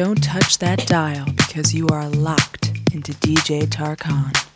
[0.00, 4.49] Don't touch that dial because you are locked into DJ Tarkan.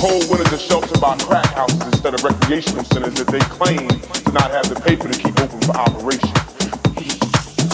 [0.00, 4.32] cold winters are sheltered by crack houses instead of recreational centers that they claim to
[4.32, 6.32] not have the paper to keep open for operation.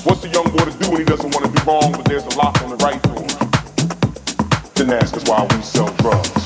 [0.02, 2.26] What's a young boy to do when he doesn't want to do wrong, but there's
[2.26, 3.22] a lock on the right door?
[4.74, 6.45] Then ask us why we sell drugs.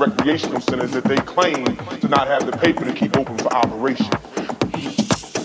[0.00, 4.06] Recreational centers that they claim to not have the paper to keep open for operation.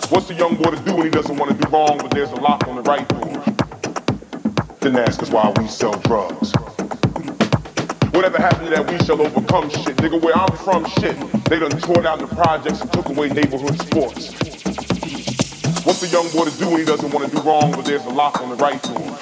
[0.10, 2.32] What's a young boy to do when he doesn't want to do wrong, but there's
[2.32, 3.44] a lock on the right door?
[4.80, 6.54] Then ask us why we sell drugs.
[8.14, 9.98] Whatever happened to that we shall overcome shit?
[9.98, 11.18] Nigga, where I'm from, shit.
[11.46, 14.32] They done tore down the projects and took away neighborhood sports.
[15.86, 18.06] What's a young boy to do when he doesn't want to do wrong, but there's
[18.06, 19.18] a lock on the right door?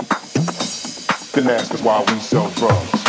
[1.34, 3.03] Then ask us why we sell drugs.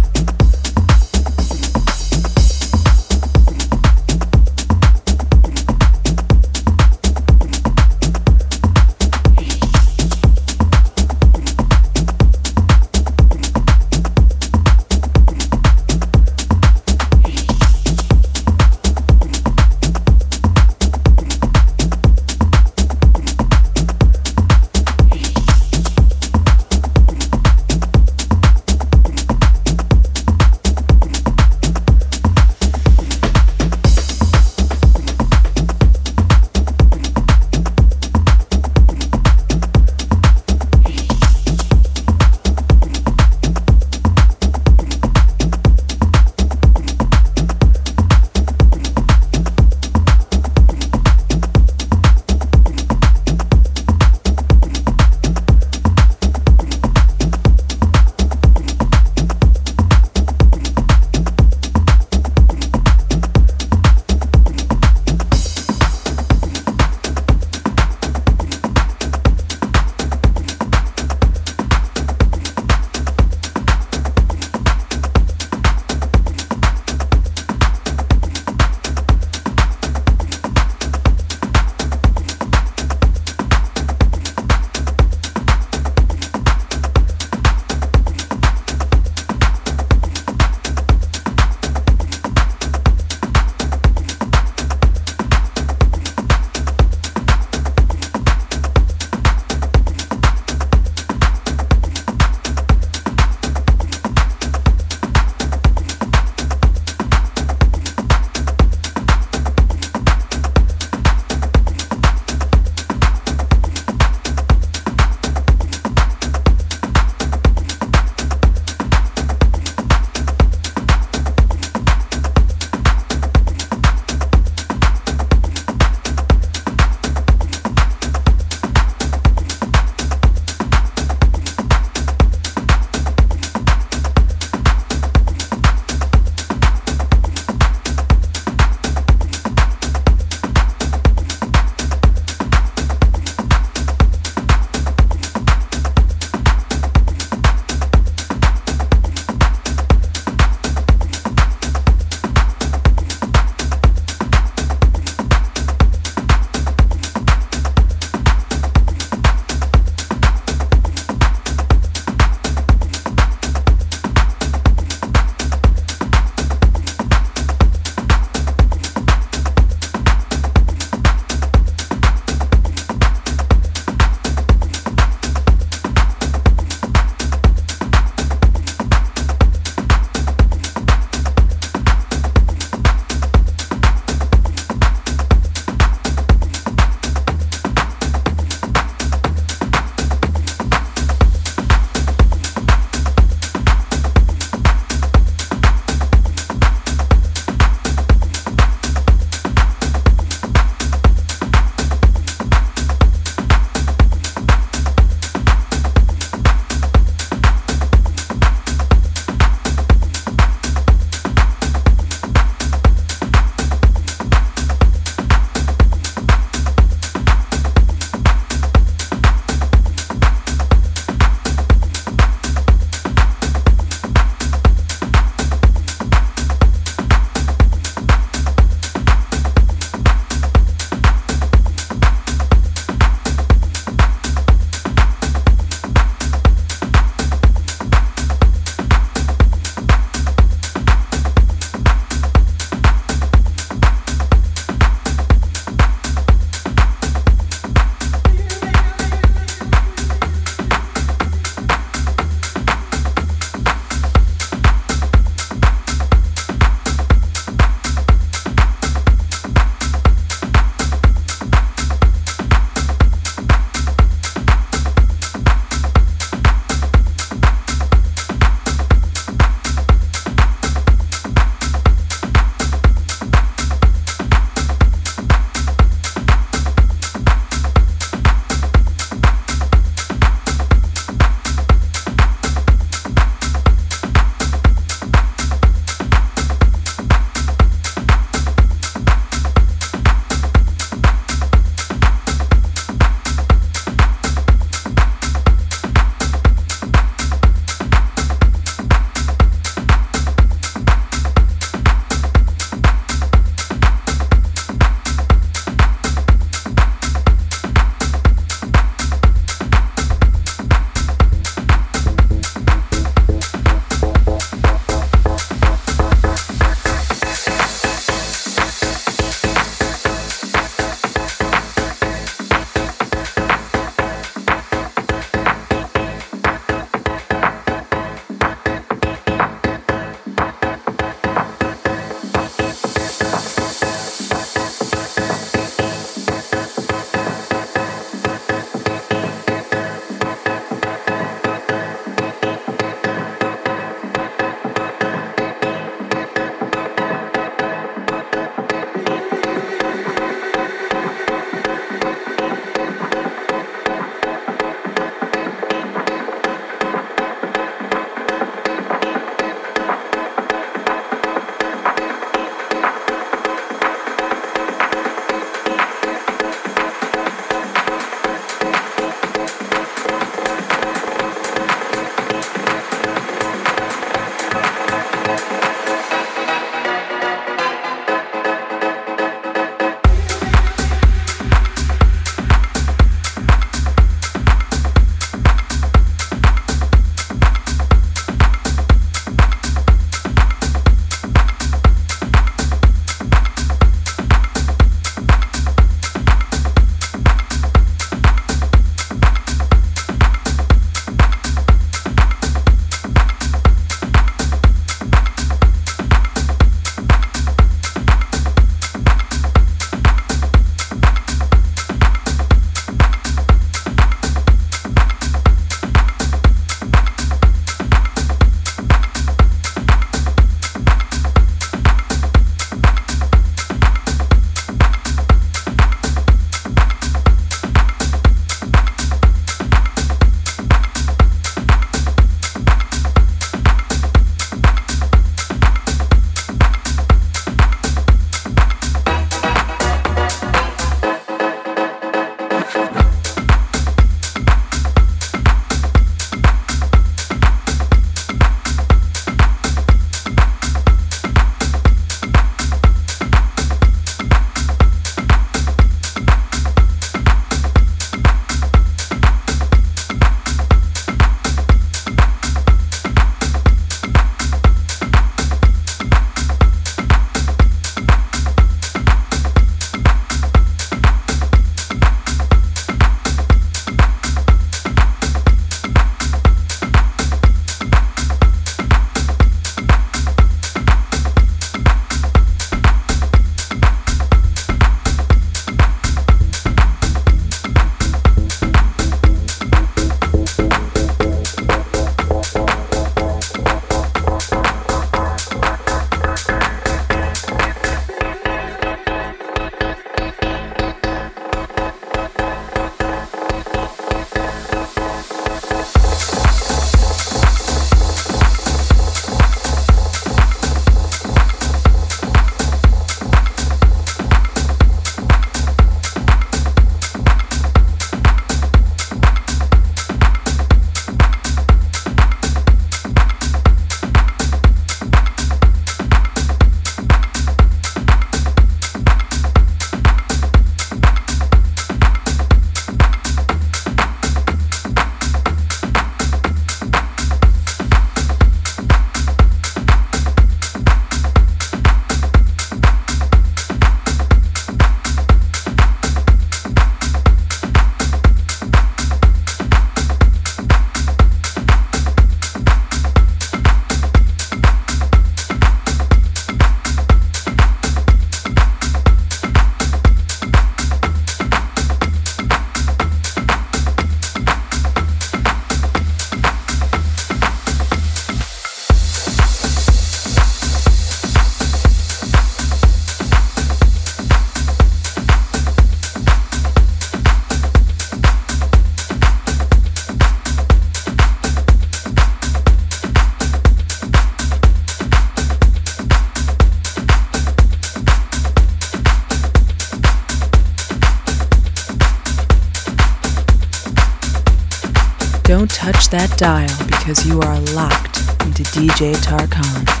[595.51, 600.00] Don't touch that dial because you are locked into DJ Tarkan.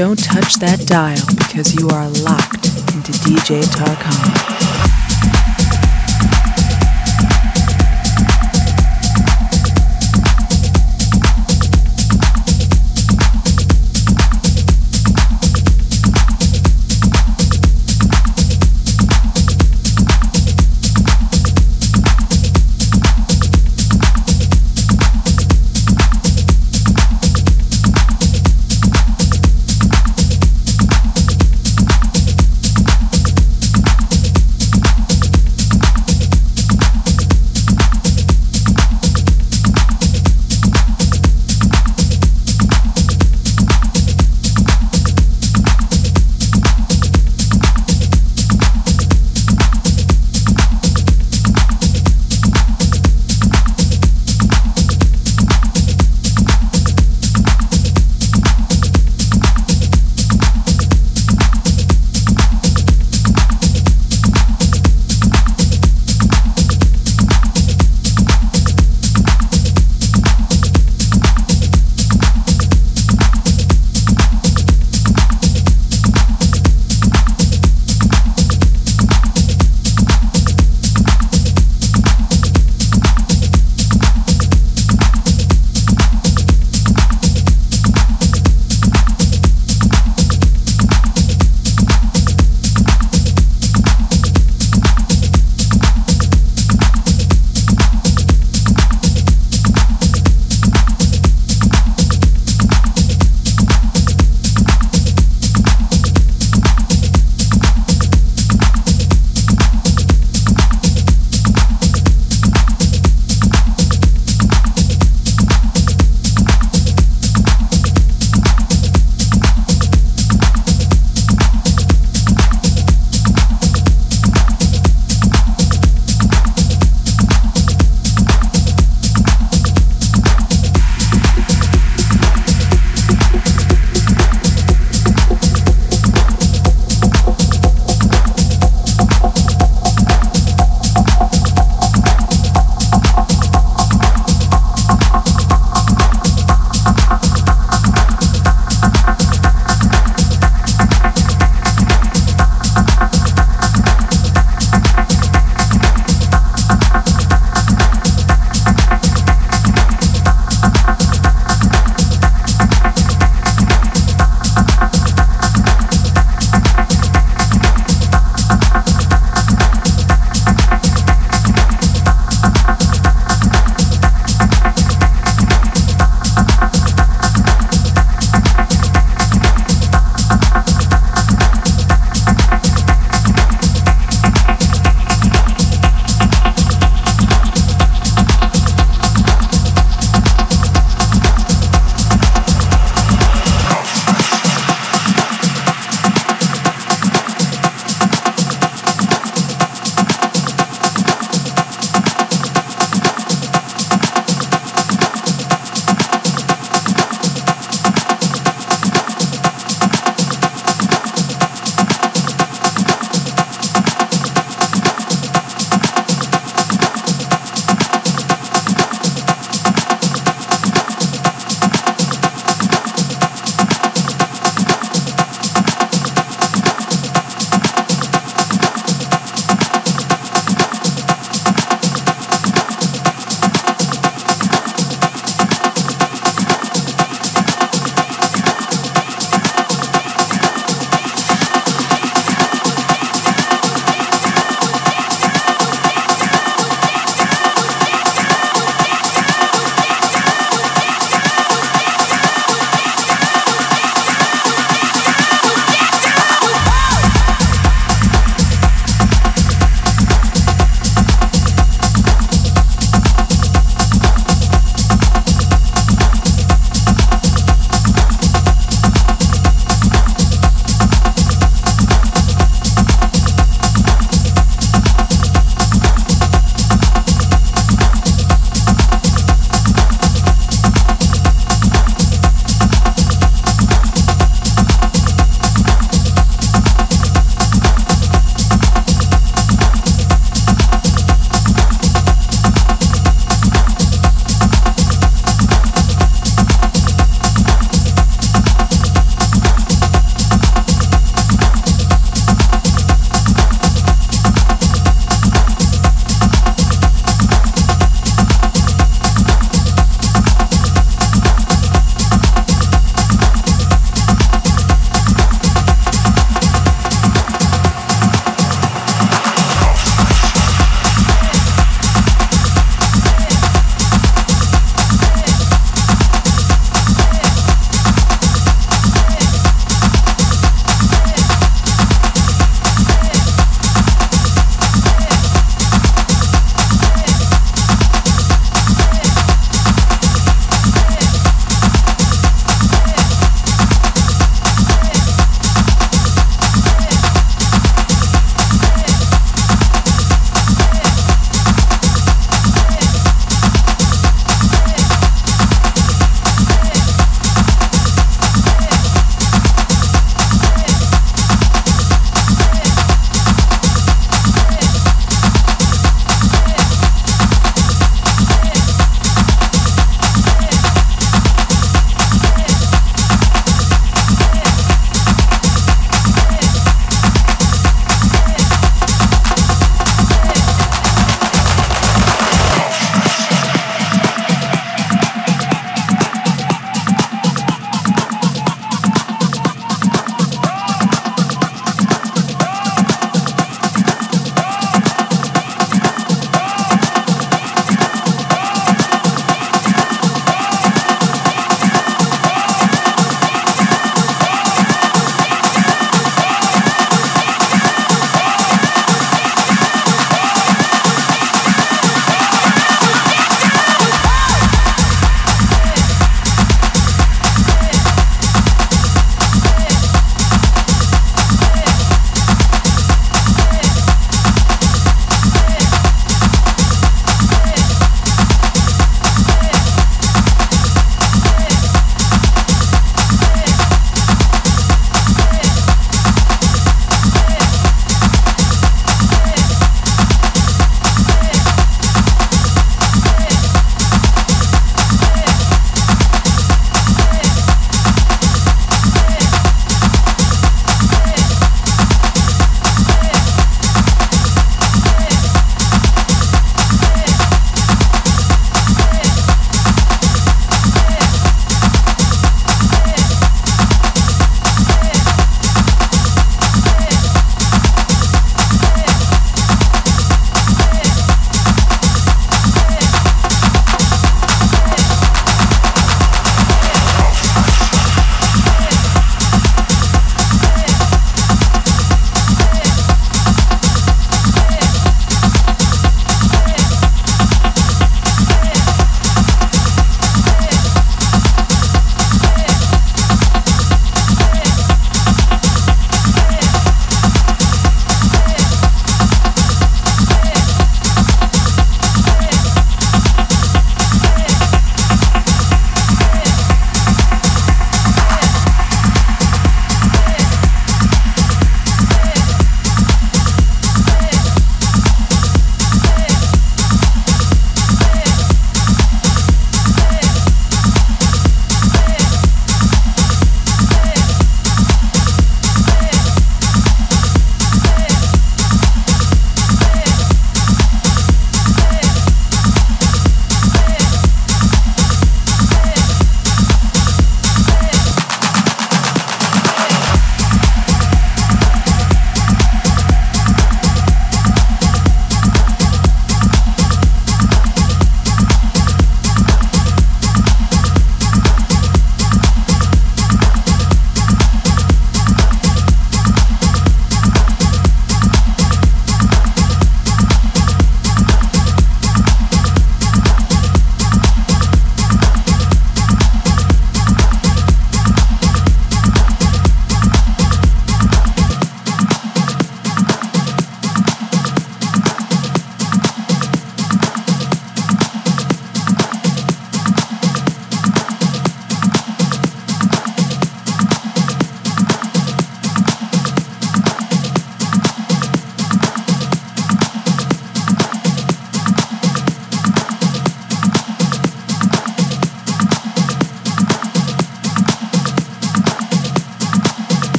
[0.00, 4.49] Don't touch that dial because you are locked into DJ Tarkan.